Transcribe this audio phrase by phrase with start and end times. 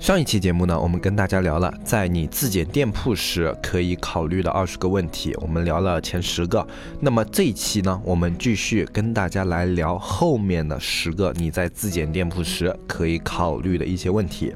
[0.00, 6.66] 上一期节目呢，我们跟大家聊了在你自检店铺时可以考虑的二十个问题，我们聊了前十个。
[7.00, 14.54] 那么这一期呢，我们继续跟大家来聊后面的十个你在自检店铺时可以考虑的一些问题。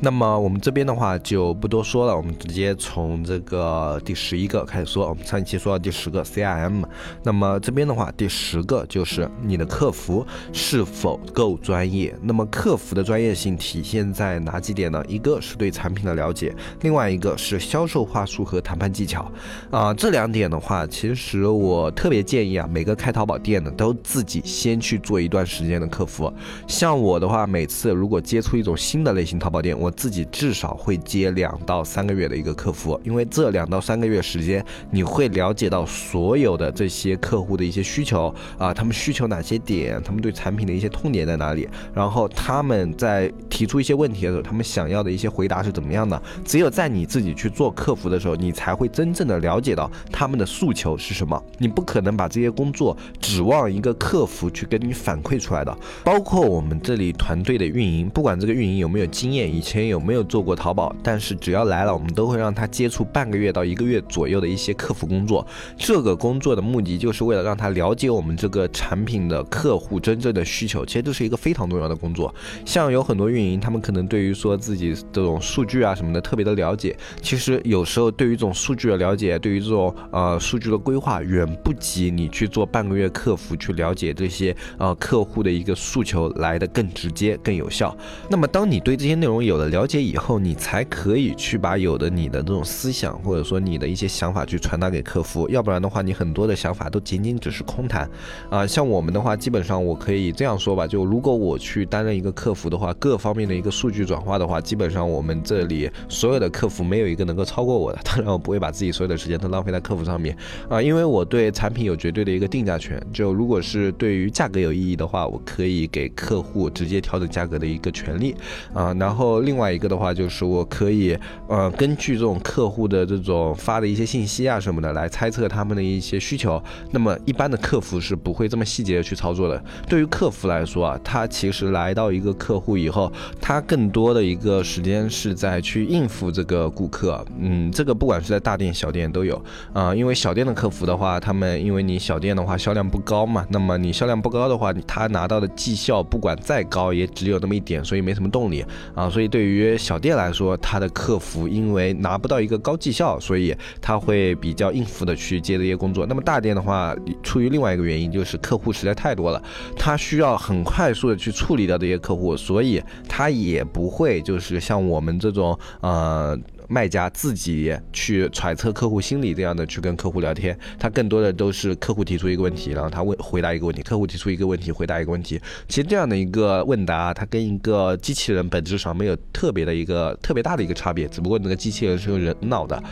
[0.00, 5.08] 那么我们这边的话就不多说了，我们直接从这个第十一个开始说。
[5.08, 6.84] 我们上一期说到第十个 CRM，
[7.22, 12.14] 那么这边的话第十个就是你的客服是否够专业。
[12.22, 15.04] 那么客服的专业性体现在哪几点呢？
[15.06, 19.30] 一个是对产品的了解，另外一个是销售话术和谈判技巧。
[19.70, 26.32] 啊，这两点的话，其实我特别建议啊，每个开淘宝店的都自己先去做一段时间的客服。
[26.66, 46.20] 像我的话，每次如果接触一种新的类型淘宝店，我自己至少会接两到三个月的一个客服，因为这两到三个月时间，你会了解到所有的这些客户的一些需求啊，他们需求哪些点，他们对产品的一些痛点在哪里，然后他们在提出一些问题的时候，他们想要的一些回答是怎么样的。
[46.44, 51.40] 只有在你自己去做客服的时候，你才会真正的了解到他们的诉求是什么。
[51.58, 55.76] 你不可能把这些工作指望一个客服去跟你反馈出来的。
[56.02, 59.84] 包括我们这里团队的运营，不管这个运营有没有经验，以前。
[59.84, 60.94] 有没有做过淘宝？
[61.02, 65.46] 但是只要来了，我们都会让他接触半个月到一个月左右的一些客服工作。
[65.76, 70.84] 这个工作的目的就是为了让他了解我们这个产品的客户真正的需求。
[70.86, 72.34] 其实这是一个非常重要的工作。
[72.64, 76.96] 像有很多运营，他们可能对于说自己这种数据啊什么的特别的了解。
[77.20, 87.94] 其实有时候对于这种数据的了解，对于这种呃数据的规划，远不及你去做半个月客服去了解这些呃客户的一个诉求来的更直接、更有效。
[88.30, 98.06] 那么当你对这些内内容有了了解以后，你才可以去把有的你的这种思想，或者说你的一些想法去传达给客服，要不然的话，你很多的想法都仅仅只是空谈
[98.50, 98.66] 啊。
[98.66, 107.98] 像我们的话，基本上我可以这样说吧，就如果我去担任一个客服的话，各方面的一个数据转化的话，基本上我们这里所有的客服没有一个能够超过我的。
[108.04, 110.36] 当然，我不会把自己所有的时间都浪费在客服上面
[110.68, 113.02] 啊，因为我对产品有绝对的一个定价权。
[113.10, 118.36] 就如果是对于价格有意义的话，我可以给客户直接调整价格的一个权利
[118.74, 118.92] 啊。
[119.00, 119.94] 然后然后另外一个的。
[119.94, 121.16] 话就是我可以，
[121.46, 126.60] 呃，根据这种客户的这种发的一些信息啊什么的来猜测他们的一些需求。
[126.90, 129.62] 那么一般的客服是不会这么细节的去操作的。
[129.88, 133.10] 对于客服来说啊，他其实来到一个客户以后，
[133.40, 137.24] 他更多的一个时间是在去应付这个顾客。
[137.38, 139.40] 嗯，这个不管是在大店小店都有
[139.72, 139.94] 啊。
[139.94, 149.03] 因为小店的客服的话，他们因为你小店的话销量不高嘛，那么你销量不高的话，他拿到的绩效不管再高也只有那么一点，所以没什么动力啊。
[149.10, 156.06] 所以对于小店来说，他的客服因为拿不到一个高绩效，所以他会比较应付的去接这些工作。
[156.06, 159.42] 那么大店的话，出于另外一个原因，就是客户实在太多了，
[159.76, 166.38] 他需要很快速的去处理掉这些客户，所以他也不会就是像我们这种呃。
[166.68, 175.40] 卖家自己去揣测客户心理，这样的去跟客户聊天，他更多的都是客户提出一个问题，然后他问回答一个问题，客户提出一个问题，回答一个问题。
[175.68, 182.82] 其实这样的一个问答，它跟一个机器人本质上没有特别的一个特别大的一个差别，只不过那个机器人是用人脑的。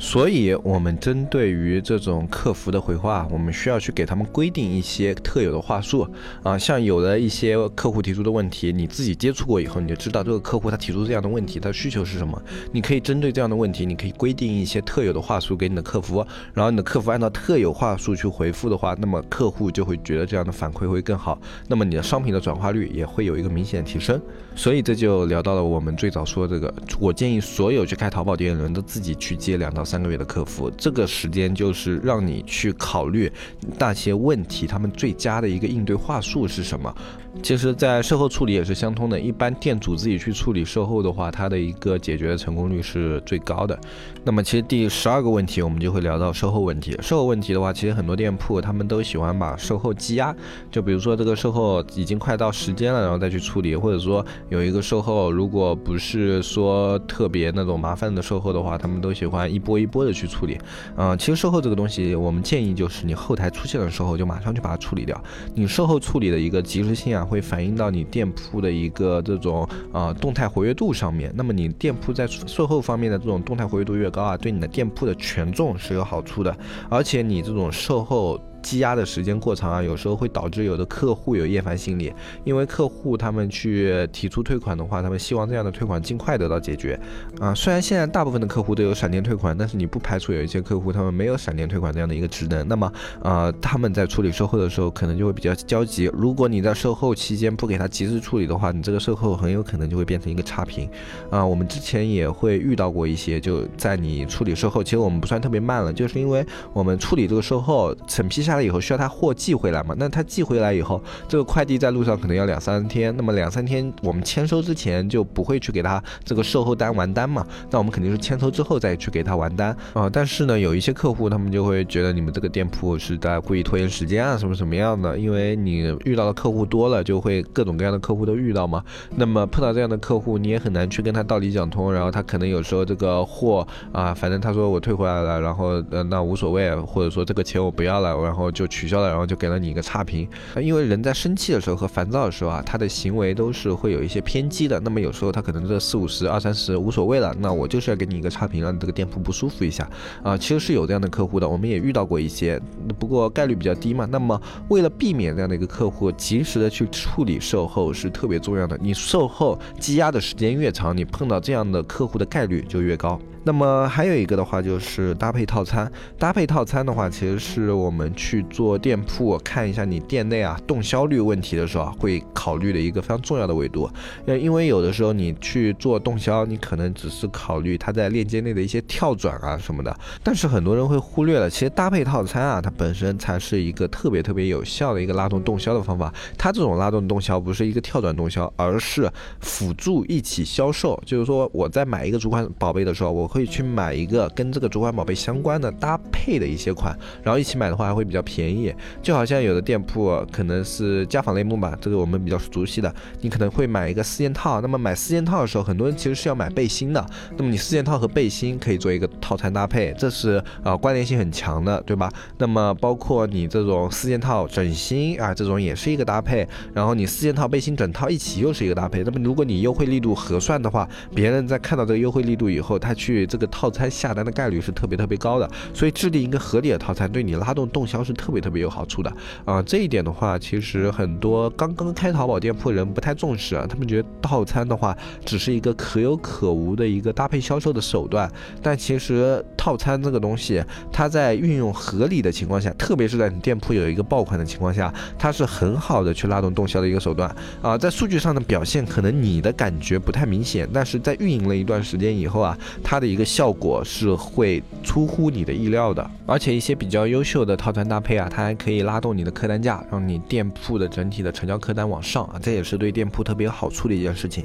[0.00, 6.06] 所以，我们针对于这种客服的回话，我们需要去给他们规定一些特有的话术
[6.44, 6.56] 啊。
[6.56, 12.40] 像有的一些客户提出的问题，你自己接触过以后，你就知道这个客户他提出这样的问题，他的需求是什么。
[12.70, 21.36] 你可以针对这样的问题，你可以规定一些特有的话术给你的客服，然后你的客服按照特有话术去回复的话，那么客户就会觉得这样的反馈会更好，
[21.66, 24.20] 那么你的商品的转化率也会有一个明显提升。
[24.54, 29.87] 所以这就聊到了我们最早说这个，我建议所有去开淘宝店的人都自己去接两到。
[29.88, 33.32] 三个月的客服，这个时间就是让你去考虑
[33.78, 36.94] 那些问题，他们最佳的一个应对话术是什么。
[37.40, 39.18] 其实，在售后处理也是相通的。
[39.18, 43.78] 一般店主自己去处理售后的话，它的一个解决的成功率是最高的。
[44.22, 46.94] 那么，其实第十二个问题，我们就会聊到售后问题。
[47.00, 50.34] 售后问题的话，其实很多店铺他们都喜欢把售后积压，
[50.70, 60.58] 就比如说这个售后已经快到时间了，然后再去处理，或者说有一个售后，如果不是说特别那种麻烦的售后的话，他们都喜欢一波一波的去处理。
[60.96, 65.18] 嗯，其实售后这个东西，我们建议就是你后台出现了售后，就马上去把它处理掉。
[65.54, 67.24] 你售后处理的一个及时性啊。
[67.28, 71.30] 会反映到你店铺的一个这种呃动态活跃度上面。
[71.36, 76.56] 那么你店铺在售后方面的这种动态活跃度越高啊，对你的店铺的权重是有好处的，
[76.88, 78.40] 而且你这种售后。
[78.62, 82.12] 积压的时间过长啊，有时候会导致有的客户有厌烦心理，
[82.44, 86.98] 因为客户他们去提出退款的话，他们希望这样的退款尽快得到解决
[87.38, 87.54] 啊。
[87.54, 96.10] 虽然现在大部分的客户都有闪电退款，但是你不排除有一些客户他们没有闪电退款这样的一个职能，那么呃他们在处理售后的时候可能就会比较焦急。
[96.12, 100.90] 如果你在售后期间不给他及时处理的话，你这个售后很有可能就会变成一个差评
[101.30, 101.46] 啊。
[101.46, 108.38] 我们之前也会遇到过一些，就在你处理售后，其实我们不算特别慢了，就是因为我们处理这个售后审批。
[108.48, 109.94] 下来以后需要他货寄回来嘛？
[109.98, 113.14] 那他寄回来以后，这个快递在路上可能要两三天。
[113.14, 117.46] 那么两三天我们签收之前就不会去给他这个售后单完单嘛？
[117.70, 120.08] 那我们肯定是签收之后再去给他完单啊。
[120.10, 125.18] 但是呢，有一些客户他们就会觉得你们这个店铺是在故意拖延时间啊，什么什么样的？
[125.18, 128.82] 因为你遇到的客户多了，就会各种各样的客户都遇到嘛。
[129.14, 131.92] 那么碰到这样的客户，你也很难去跟他道理讲通。
[131.92, 138.37] 然后他可能有时候这个货啊，反正他说我退回来了，然后呃那无所谓，或者说这个钱我不要了，然后。
[138.38, 140.28] 然后就取消了，然后就给了你一个差评。
[140.62, 144.78] 因为人在生气的时候和烦躁的时候啊，他的行为都是会有一些偏激的。
[144.78, 149.90] 那么有时候他可能这四五十、二三十无所谓了，那我就是要给你一个差评，让你这个店铺不舒服一下
[150.22, 150.38] 啊。
[150.38, 152.62] 其实是有这样的客户的，我们也遇到过一些，
[152.96, 154.06] 不过概率比较低嘛。
[154.08, 158.78] 那么为了避免这样的一个客户，及时的去处理售后是特别重要的。
[158.80, 163.20] 你售后积压的时间越长，你碰到这样的客户的概率就越高。
[163.48, 173.88] 那么还有一个的话就是搭配套餐，搭配套餐的话，其实是我们去做店铺看一下你店内啊动销率问题的时候，会考虑的一个非常重要的维度。
[174.26, 186.12] 呃，因为有的时候你去做动销，你可能只是考虑它在链接内的一些跳转啊什么的，但是很多人会忽略了，其实搭配套餐啊，它本身才是一个特别特别有效的一个拉动动销的方法。
[186.36, 189.10] 它这种拉动动销不是一个跳转动销，而是
[189.40, 191.02] 辅助一起销售。
[191.06, 193.37] 就是说我在买一个主款宝贝的时候，我会。
[193.38, 196.92] 会去买一个跟这个主管宝贝相关的搭配的一些款，
[197.22, 198.74] 然后一起买的话还会比较便宜。
[199.00, 204.60] 就好像有的店铺可能是家纺类目吧，这个我们比较熟悉的，你可能会买一个四件套。
[204.60, 207.06] 那么买四件套的时候，很多人其实是要买背心的。
[207.36, 212.10] 那么你四件套和背心可以做一个套餐搭配，这是啊关联性很强的，对吧？
[212.38, 216.44] 那么包括你这种四件套枕芯啊，这种也是一个搭配。
[216.74, 219.04] 然后你四件套背心整套一起又是一个搭配。
[219.04, 223.27] 那么如果你优惠力度核算的话，别人在看到这个优惠力度以后，他去。
[223.28, 229.12] 这个套餐下单的概率是特别特别高的，所以制定一个合理的套餐，对你拉动动销是特别特别有好处的
[229.44, 229.62] 啊。
[229.62, 238.30] 这一点的话，其实很多刚刚开淘宝店铺人不太重视啊，他们觉得套餐的话只是一个可有可无的一个搭配销售的手段。
[238.62, 247.76] 但其实套餐这个东西，它在运用合理的情况下，特别是在你店铺有一个爆款的情况下，它是很好的去拉动动销的一个手段啊。
[247.76, 264.44] 在数据上的表现，可能你的感觉不太明显，但是在运营了一段时间以后啊，它的一个效果是会出乎你的意料的，而且一些比较优秀的套餐搭配啊，它还可以拉动你的客单价，让你店铺的整体的成交客单往上啊，这也是对店铺特别有好处的一件事情。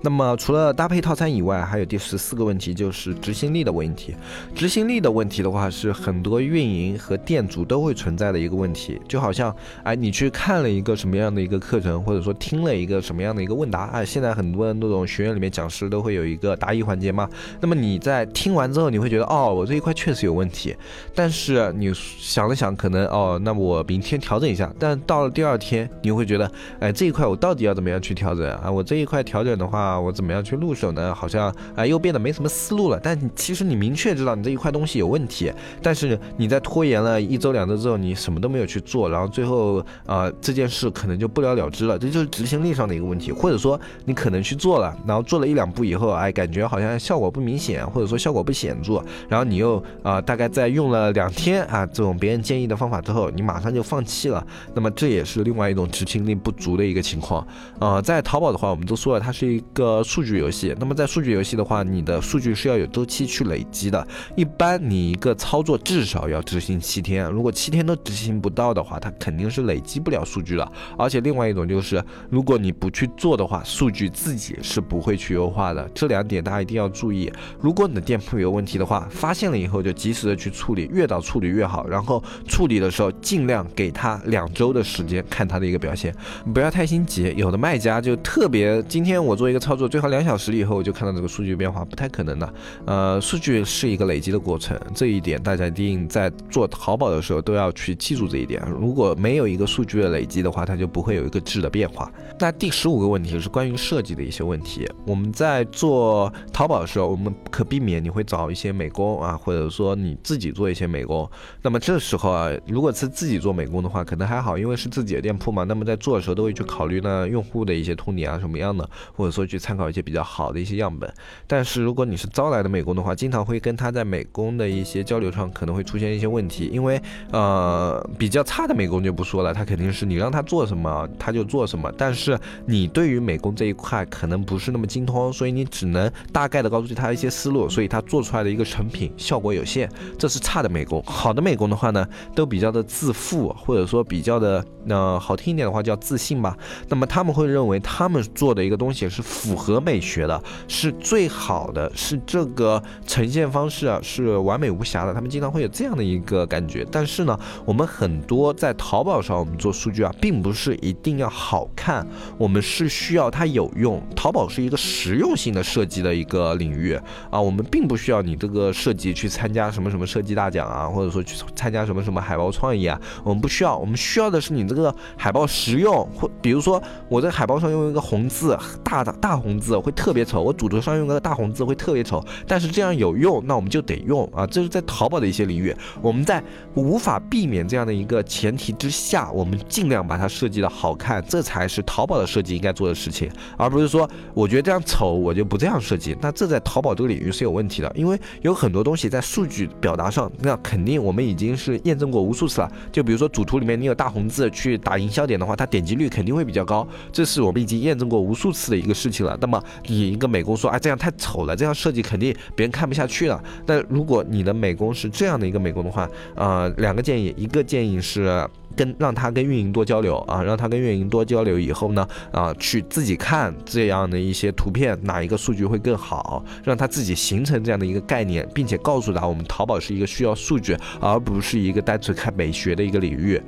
[0.00, 4.14] 那么除了搭配套餐以外，还有第十四个问题就是执行力的问题。
[4.54, 8.98] 执行力的问题的话，是很多运营和店主都会存在的一个问题。
[9.06, 17.28] 就好像哎，你去看了一个什么样的一个课程，或者说听了一个什么样的一个问答啊，现在很多那种学院里面讲师都会有一个答疑环节嘛。
[17.60, 20.76] 那么你你在听完之后，你会觉得哦，我这一块确实有问题，
[21.14, 24.70] 但是你想了想，可能哦，那我明天调整一下。
[24.78, 28.70] 但到了第二天，你会觉得，哎，这一块我到底要怎么样去调整啊？
[28.70, 31.14] 我这一块调整的话，我怎么样去入手呢？
[31.14, 33.00] 好像啊，又变得没什么思路了。
[33.02, 41.98] 但其实你明确知道你这一块东西有问题，但是你在拖延了一周两周之后，你什么都没有去做，然后最后啊，这件事可能就不了了之了。
[41.98, 48.46] 这就是执行力上的一个问题，或者说你可能去做了，然后做了一两步以后，哎，感觉好像效果不明显，或者说效果。
[48.46, 57.44] 不显著，然后你又啊，大概在用了两天啊，这种别人建议的方法之后，你马上就放弃了，那么这也是另外一种执行力不足的一个情况
[57.80, 58.00] 啊。
[58.00, 70.70] 在淘宝的话，我们都说了，它是一个数据游戏，那么在数据游戏的话，你的数据是要有周期去累积的，一般你一个操作至少要执行七天，如果七天都执行不到的话，它肯定是累积不了数据了。
[70.96, 72.00] 而且另外一种就是，
[72.30, 77.28] 如果你不去做的话，数据自己是不会去优化的，这两点大家一定要注意。
[77.58, 81.86] 如果你的店铺有问题的话，发现了以后就及时的去处理，越早处理越好。
[81.86, 86.14] 然后处理的时候尽量给他两周的时间看他的一个表现，
[86.54, 87.34] 不要太心急。
[87.36, 92.54] 有的卖家就特别，今天我做一个操作，最好两小时以后我就看到这个数据变化，不太可能的。
[92.86, 98.62] 呃，数据是一个累积的过程，这一点大家一定在做淘宝的时候都要去记住这一点。
[98.80, 102.10] 如果没有一个数据的累积的话，它就不会有一个质的变化。
[102.38, 104.88] 那第十五个问题是关于设计的一些问题。
[105.04, 111.28] 我们在做淘宝的时候，我们可避免你会找一些美工啊，或者说你自己做一些美工。
[111.62, 115.64] 那么这时候啊，如果是自己做美工的话，可能还好，因为是自己的店铺嘛。
[115.64, 121.12] 那么在做的时候都会去考虑呢用户的一些痛点啊什么样的，或者说去参考一些比较好的一些样本。
[121.46, 131.92] 但是如果你是招来的美工的话，经常会跟他在美工的一些交流上可能会出现一些问题，因为呃比较差的美工就不说了，他肯定是你让他做什么他就做什么。
[131.96, 141.02] 但是你对于美工这一块可能不是那么精通，所以你只能大概的告诉他一些思路，所以他做出来的一个成品效果有限，这是差的美工。
[141.04, 146.56] 好的美工的话呢，都比较的自负，或者说比较的呃好听一点的话叫自信吧。
[146.88, 155.14] 那么他们会认为他们做的一个东西是符合美学的，是最好的，是这个呈现方式啊是完美无瑕的。
[155.14, 156.86] 他们经常会有这样的一个感觉。
[156.92, 164.02] 但是呢，我们很多在淘宝上我们做数据啊，并不是一定要好看，我们是需要它有用。
[164.14, 166.98] 淘宝是一个实用性的设计的一个领域
[167.30, 173.78] 啊，我们并不需要你这个设计去参加什么什么设计大奖啊，或者说去参加什么什么海报创意啊，我们不需要。
[173.78, 184.44] 我们需要的是你这个海报实用，或比如说我在海报上用一个红字，大的大红字会特别丑，我主图上用个大红字会特别丑，但是这样有用，那我们就得用啊。
[184.44, 185.72] 这是在淘宝的一些领域，
[186.02, 186.42] 我们在
[186.74, 196.16] 无法避免这样的一个前提之下，我们尽量把它设计的好看，这才是淘宝的设计应该做的事情，而不是说我觉得这样丑，我就不这样设计。
[196.20, 202.72] 那这在淘宝这个领域是有问题的，因为有很多东西在数据表达上，那肯定我们已经是验证过无数次了。
[202.90, 209.36] 就比如说主图里面你有大红字去打营销点的话，它点击率肯定会比较高，这是我们已经验证过无数次的一个事情了。
[209.40, 213.42] 那么你一个美工说，哎，这样太丑了，这样设计肯定别人看不下去了。
[213.66, 233.40] 但如果你的美工是这样的一个美工的话，呃，两个建议，一个建议是跟让他跟运营多交流啊，让他跟运营多交流以后呢，啊，去自己看这样的一些图片，哪一个数据会更好，让他自己形成这样的一个概念，并且告诉他，我们淘宝是一个需要数据，而不是一个单纯看美学的一个领域。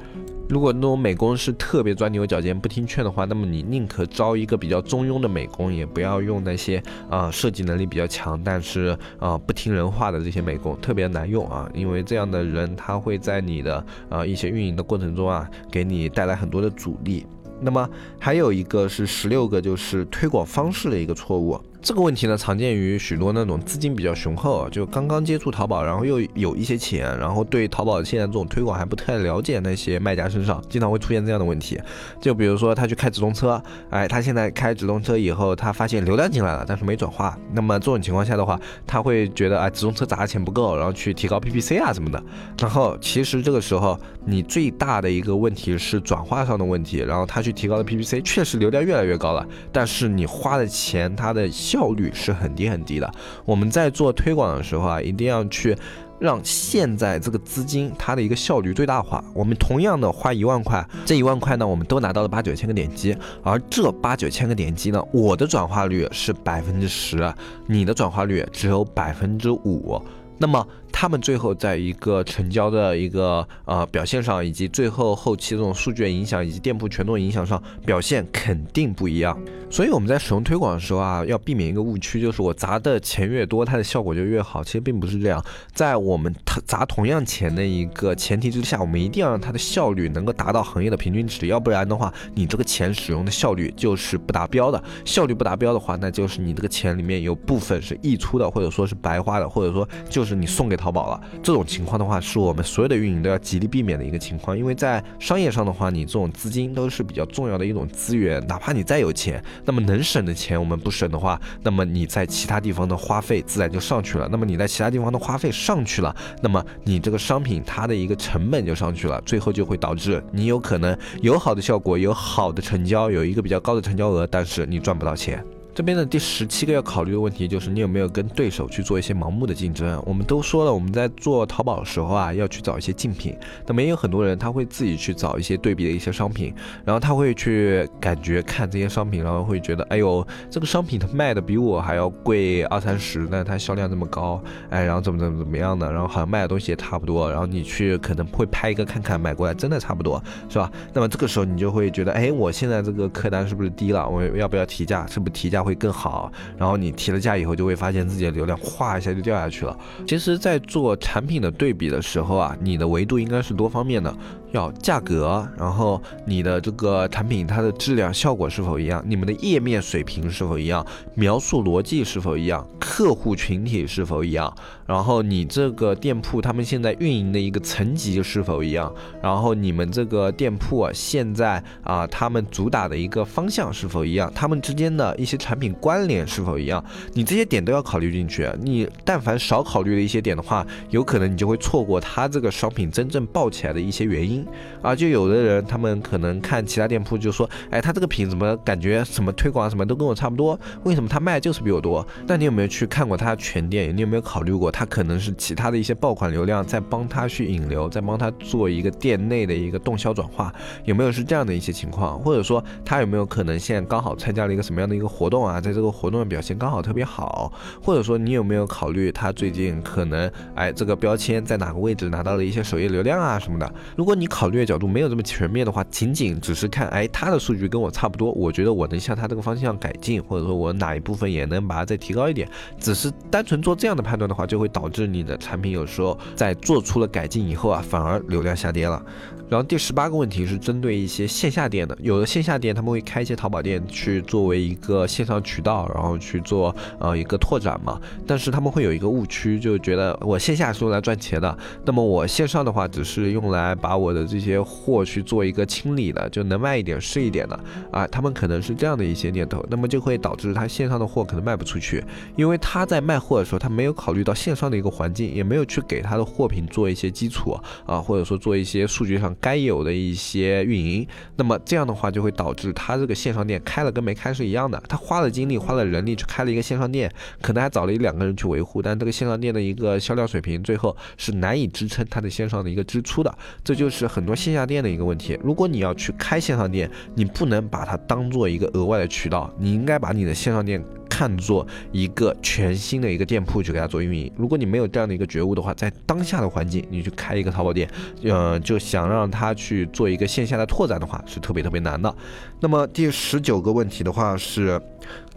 [0.49, 17.27] 如果那种美工是特别钻牛角尖、不听劝的话，那么你宁可招一个比较中庸的美工，也不要用那些啊设计能力比较强，但是啊不听人话的这些美工，特别难用啊，因为这样的人他会在你的啊一些运营的过程中啊，给你带来很多的阻力。
[17.61, 21.61] 那么还有一个是十六个，就是推广方式的一个错误。
[21.81, 31.81] 这个问题呢，常见于许多那种资金比较雄厚，就刚刚接触淘宝，然后又有一些钱，然后对淘宝现在这种推广还不太了解那些卖家身上，经常会出现这样的问题。
[32.21, 37.39] 就比如说他去开直通车，哎，他现在开直通车以后，他发现流量进来了，但是没转化。
[37.53, 42.21] 那么这种情况下的话，他会觉得啊，直通车砸的钱不够，然后去提高 PPC 啊什么的。
[42.59, 51.49] 然后其实这个时候你最大的一个问题是转化上的问题，然后他去提高了 PPC，确实流量越来越高了，但是你花的钱，它的。
[51.69, 53.13] 效率是很低很低的。
[53.45, 55.77] 我们在做推广的时候啊，一定要去
[56.19, 59.23] 让现在这个资金它的一个效率最大化。
[59.35, 67.33] 我们同样的花一万块，这一万块呢，我们都拿到了八九千个点击，而这八九千个点击呢，我的转化率是百分之十，
[67.67, 70.01] 你的转化率只有百分之五，
[70.39, 70.67] 那么。
[70.93, 79.39] 他们最后在一个成交的一个呃表现上，以及最后后期这种数据的影响以及店铺权重影响上，表现肯定不一样。
[79.71, 84.65] 所以我们在使用推广的时候啊，要避免一个误区，就是我砸的钱越多，它的效果就越好。
[84.65, 86.35] 其实并不是这样，在我们
[86.67, 94.83] 砸同样钱的一个前提之下，我们一定要让它的效率能够达到行业的平均值，要不然的话，你这个钱使用的效率就是不达标的。
[95.05, 101.21] 效率不达标的话，那就是你这个钱里面有部分是溢出的，或者说是白花的，或者说就是你送给淘淘宝了。
[101.43, 114.27] 这种情况的话，是我们所有的运营都要极力避免的一个情况，因为在商业上的话，你这种资金都是比较重要的一种资源，哪怕你再有钱，那么能省的钱我们不省的话，那么你在其他地方的花费自然就上去了。
[114.33, 125.45] 那么你在其他地方的花费上去了，那么你这个商品它的一个成本就上去了，最后就会导致你有可能有好的效果，有好的成交，有一个比较高的成交额，但是你赚不到钱。
[125.79, 130.03] 这边的第十七个要考虑的问题就是你有没有跟对手去做一些盲目的竞争。
[130.05, 133.37] 我们都说了，我们在做淘宝的时候啊，要去找一些竞品。
[133.65, 136.53] 那么也有很多人他会自己去找一些对比的一些商品，
[136.85, 150.69] 然后他会去感觉看这些商品，然后会觉得，哎呦，这个商品它卖的比我还要贵二三十，但它销量这么高，哎，然后怎么怎么怎么样的，然后好像卖的东西也差不多，然后你去可能会拍一个看看，买过来真的差不多，是吧？
[150.93, 154.09] 那么这个时候你就会觉得，哎，我现在这个客单是不是低了？
[154.09, 155.07] 我要不要提价？
[155.07, 155.68] 是不是提价？
[155.69, 156.33] 会更好。
[156.57, 159.79] 然后你提了价以后，就会发现自己的流量哗一下就掉下去了。
[160.07, 164.13] 其实，在做产品的对比的时候啊，你的维度应该是多方面的。
[164.53, 169.05] 要价格，然后你的这个产品它的质量效果是否一样？
[169.07, 170.85] 你们的页面水平是否一样？
[171.15, 172.67] 描述逻辑是否一样？
[172.81, 174.51] 客户群体是否一样？
[174.89, 178.91] 然后你这个店铺他们现在运营的一个层级是否一样？
[179.23, 184.33] 然后你们这个店铺现在啊他们主打的一个方向是否一样？
[184.35, 186.83] 他们之间的一些产品关联是否一样？
[187.13, 188.49] 你这些点都要考虑进去。
[188.63, 194.43] 你但凡少考虑了一些点的话，有可能你就会错过它这个商品真正爆起来的一些原因。
[194.81, 202.07] 啊，就有的人他们可能看其他店铺就说，哎，他这个品怎么感觉什么推广什么都跟我差不多，为什么他卖就是比我多？
[202.27, 203.95] 那你有没有去看过他全店？
[203.95, 210.55] 你有没有考虑过他可能是其他的一些爆款流量在帮他去引流，在帮他做一个店内的一个动销转化？
[210.85, 212.17] 有没有是这样的一些情况？
[212.21, 215.61] 或者说他有没有可能现在刚好参加了一个什么样的一个活动啊？
[215.61, 217.53] 在这个活动的表现刚好特别好？
[217.83, 223.75] 或者说你有没有考虑他最近可能哎这个标签在哪个位置拿到了一些首页流量啊什么的？
[223.97, 224.69] 如果你考虑的。
[224.69, 232.47] 角度没有这么全面的话，仅仅只是看，哎，他的数据跟我差不多，我觉得我能向他这个方向改进，或者说我哪一部分也能把它再提高一点。
[232.79, 239.03] 只是单纯做这样的判断的话，就会导致你的产品有时候在做出了改进以后啊，反而流量下跌了。
[239.49, 247.99] 然后第十八个问题是针对一些线下店的，有的线下店他们会开一些淘宝店去作为一个线上渠道，然后去做呃一个拓展嘛。
[248.27, 251.57] 但是他们会有一个误区，就觉得我线下是用来赚钱的，
[251.87, 257.59] 那么我线上的话只是用来把我的这些货去做一个清理的，就能卖一点是一点的
[257.91, 258.07] 啊。
[258.09, 262.05] 他们可能是这样的一些念头，那么就会导致他线上的货可能卖不出去，
[262.37, 269.35] 因为他在卖货的时候他没有考虑到线上的一个环境，也没有去给他的货品做一些基础啊，或者说做一些数据上。
[269.41, 274.83] 该有的一些运营，那么这样的话就会导致他这个线上店开了跟没开是一样的。
[274.89, 277.09] 他花了精力、花了人力去开了一个线上店，
[277.41, 283.33] 可能还找了一两个人去维护，但这个线上店的一个销量水平最后是难以支撑他的线上的一个支出的。
[283.63, 285.39] 这就是很多线下店的一个问题。
[285.43, 290.83] 如果你要去开线上店，你不能把它当做一个额外的渠道，你应该把你的线上店。
[291.09, 294.31] 看作一个全新的一个店铺去给他做运营。
[294.37, 297.89] 如果你没有这样的一个觉悟的话，在当下的环境，你去开一个淘宝店，
[298.23, 302.15] 呃，就想让他去做一个线下的拓展的话，是特别特别难的。
[302.61, 304.81] 那么第十九个问题的话是。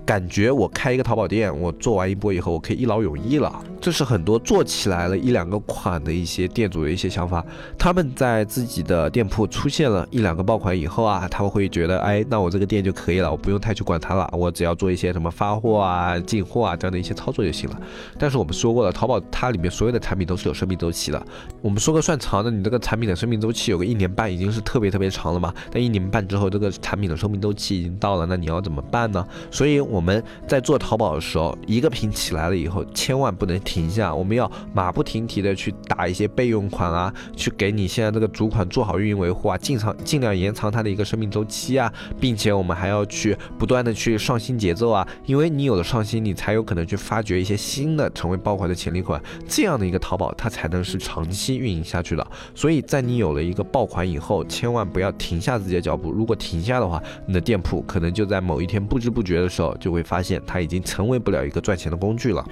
[0.06, 3.64] 感觉我开一个淘宝店，我做完一波以后，我可以一劳永逸了。
[3.80, 7.44] 这是很多做起来了一两个款的一些店主的一些想法。
[7.78, 17.82] 他们在自己的店铺出现了一两个爆款以后啊，他们会觉得，哎，那我这个店就可以了，我不用太去管它了，我只要做一些什么发货啊、进货啊这样的一些操作就行了。
[18.18, 21.26] 但是我们说过了，淘宝它里面所有的产品都是有生命周期的。
[21.62, 25.54] 我们说个算长的，你这个产品的生命周期有个一年半，已经是特别特别长了嘛。
[25.72, 29.26] 但一年半之后，这个产品的生命周期已经到了，那你要怎么办呢？
[29.50, 29.82] 所以。
[29.92, 52.26] 我们在做淘宝的时候，一个品起来了以后，千万不能停下，我们要马不停蹄的去打一些备用款啊，去给你现在这个主款做好运营维护啊，尽长尽量延长它的一个生命周期啊，并且我们还要去不断的去上新节奏啊，因为你有了上新，你才有可能去发掘一些新的成为爆款的潜力款，这样的一个淘宝它才能是长期运营下去的。
[52.56, 59.76] 所以在你有了一个爆款以后，千万不要停下自己的脚步，如果停下的话，你的店铺可能就在某一天不知不觉的时候。
[59.82, 62.46] 就会发现它已经成为不了一个赚钱的工具了。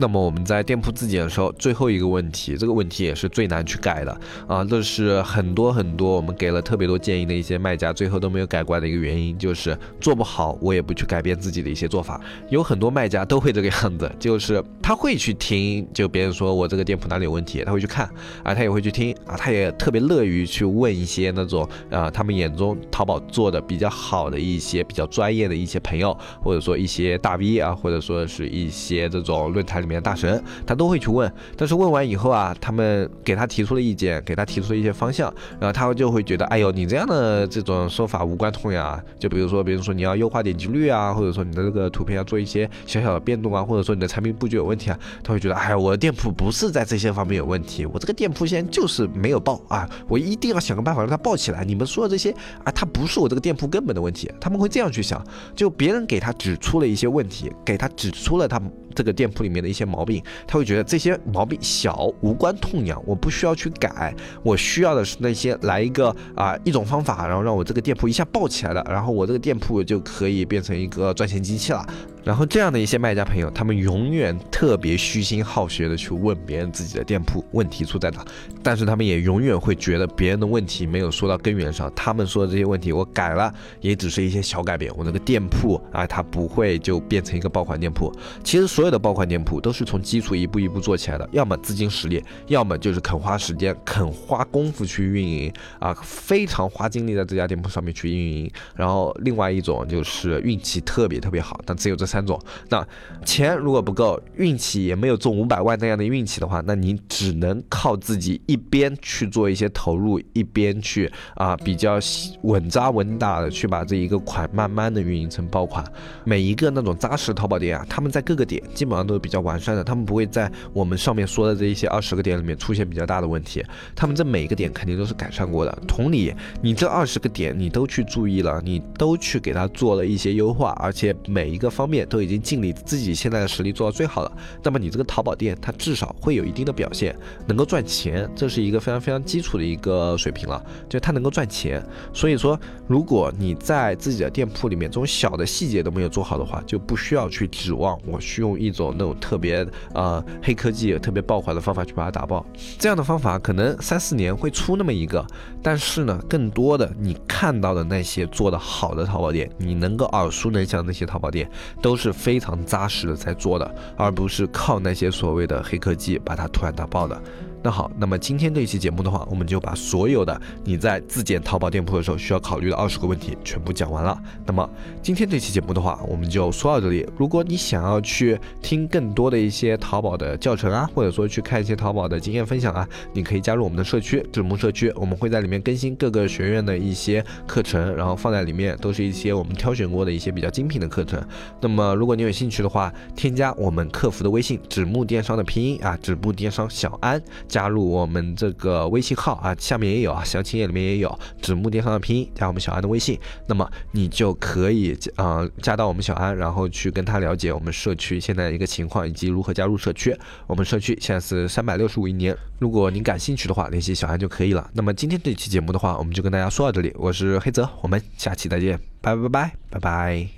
[0.00, 4.64] 那么我们在店铺自检的时候，最后一个问题，这个问题也是最难去改的啊！
[4.64, 12.20] 这是很多很多我们给了特别多建议的一些卖家，最后都没有改过来的一个原因，就是做不好，我也不去改变自己的一些做法。
[12.48, 18.08] 有很多卖家都会这个样子，就是他会去听，就别人说我这个店铺哪里有问题，他会去看
[18.44, 29.94] 啊，他也会去听啊，他也特别乐于去问一些那种啊，他们眼中淘宝做的比较好的一些比较专业的一些朋友，或者说一些大 V 啊，或者说是一些这种论坛里里。
[29.94, 39.02] 面大神他都会去问，但是问完以后啊，他们给他提出了意见，给他提出了一些方向，然后他就会觉得，哎呦，你这样的这种说法无关痛痒啊。
[39.18, 51.64] 就比如说，比如说你要优化点击率啊，或者说你的这个图片要做一些小小的变动啊，或者说你的产品布局有问题啊，他会觉得，哎，我的店铺不是在这些方面有问题，我这个店铺现在就是没有爆啊，我一定要想个办法让它爆起来。
[51.64, 52.30] 你们说的这些
[52.62, 55.24] 啊，它不是我这个店铺根本的问题，他们会这样去想。
[55.56, 58.60] 就别人给他指出了一些问题，给他指出了他
[58.98, 59.88] 这个店铺里面的一些。
[59.88, 71.86] 毛病，他会觉得这些毛病小，无关痛痒，我不需要去改，我需要的是那些来一个啊一种方法，然后让我这个店铺一下爆起来了，然后我这个店铺就可以变成一个赚钱机器了。
[72.24, 78.24] 然后这样的一些卖家朋友，他们永远特别虚心好学的去问别人自己的店铺问题出在哪，
[78.62, 88.12] 但是他们也永远会觉得别人的问题没有说到根源上，他们说的这些问题我改了，也只是一些小改变，我那个店铺啊，它不会就变成一个爆款店铺。
[88.44, 98.50] 其实所有的爆款店铺都是从基础一步一步做起来的，要么资金实力，要么就是肯花时间、肯花功夫去运营啊，非常花精力在这家店铺上面去运营。
[98.74, 102.18] 然后另外一种就是运气特别特别好，但只有这三。
[102.28, 102.86] 种，那
[103.24, 111.98] 钱如果不够，运气也没有中五百万那样的运气的话，那你只能靠自己一边去做一些投入，一边去啊比较
[112.42, 115.82] 稳扎稳打的去把这一个款慢慢的运营成爆款。
[116.24, 123.64] 每一个那种扎实淘宝店啊，他们在各个点基本上都是比较完善的，他们不会在我们上面说的这一些二十个点里面出现比较大的问题，
[123.96, 125.78] 他们这每一个点肯定都是改善过的。
[125.86, 131.97] 同理，你这二十个点你都去注意了，你都去给他做了一些优化，而且每一个方面。
[132.06, 134.32] 都已经尽力自己现在的实力做到最好了，
[134.62, 137.14] 那么你这个淘宝店它至少会有一定的表现，
[137.46, 141.84] 能够赚钱，这是一个非常非常基础的一个水平了，就它能够赚钱。
[142.12, 152.44] 所以说，如果你在自己的店铺里面这种小的细节都没有做好的话，就不需要去指望我去用一种那种特别呃黑科技、特别爆款的方法去把它打爆。
[152.78, 155.26] 这样的方法可能三四年会出那么一个，
[155.62, 161.50] 但是呢，更多的你看到的那些做的好的淘宝店，你能够耳熟能详的那些淘宝店
[161.82, 161.87] 都。
[161.88, 167.18] 都是非常扎实的在做的，而不是靠那些所谓的黑科技把它突然打爆的。
[167.62, 174.16] 那好，那么今天这一期节目的话，我们就把所有的你在自建淘宝店铺的时候需要考虑的二十个问题全部讲完了。
[174.46, 174.68] 那么
[175.02, 177.06] 今天这期节目的话，我们就说到这里。
[177.16, 191.20] 如果你想要去听更多的一些淘宝的教程啊，或者说去看一些淘宝的经验分享啊，你可以加入我们的社区纸木社区，我们会在里面更新各个学院的一些课程，然后放在里面都是一些我们挑选过的一些比较精品的课程。
[191.60, 197.20] 那么如果你有兴趣的话，添加我们客服的微信指木电商的拼音啊，指木电商小安。
[197.48, 210.16] 加入我们这个微信号啊，下面也有啊，详情页里面也有指木电商的拼音，加我们小安的微信，那么你就可以啊加到我们小安，然后去跟他了解我们社区现在一个情况以及如何加入社区。
[210.46, 214.68] 我们社区现在是三百六十五一年，如果您感兴趣的话，联系小安就可以了。
[214.74, 220.37] 那么今天这期节目的话，我们就跟大家说到这里，我是黑泽，我们下期再见，拜拜拜拜拜拜。